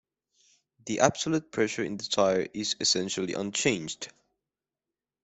[0.87, 4.11] The absolute pressure in the tire is essentially unchanged.